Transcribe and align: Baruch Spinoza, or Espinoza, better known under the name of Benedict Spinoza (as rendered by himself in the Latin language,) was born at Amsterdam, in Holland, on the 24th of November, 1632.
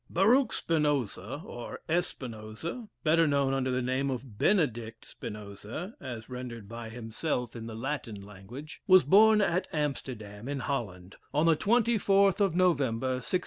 Baruch 0.09 0.51
Spinoza, 0.51 1.43
or 1.45 1.79
Espinoza, 1.87 2.87
better 3.03 3.27
known 3.27 3.53
under 3.53 3.69
the 3.69 3.83
name 3.83 4.09
of 4.09 4.39
Benedict 4.39 5.05
Spinoza 5.05 5.93
(as 6.01 6.27
rendered 6.27 6.67
by 6.67 6.89
himself 6.89 7.55
in 7.55 7.67
the 7.67 7.75
Latin 7.75 8.19
language,) 8.19 8.81
was 8.87 9.03
born 9.03 9.41
at 9.41 9.67
Amsterdam, 9.71 10.47
in 10.47 10.61
Holland, 10.61 11.17
on 11.35 11.45
the 11.45 11.55
24th 11.55 12.39
of 12.41 12.55
November, 12.55 13.09
1632. 13.21 13.39